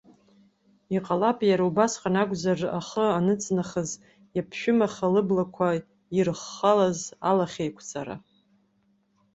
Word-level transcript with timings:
Иҟалап, 0.95 1.37
иара 1.49 1.63
убасҟан 1.69 2.15
акәзар 2.21 2.59
ахы 2.79 3.05
аныҵнахыз 3.17 3.89
иаԥшәымаха 4.35 5.07
лыблақәа 5.13 5.67
ирыххалаз 6.17 6.99
алахьеиқәҵара. 7.29 8.15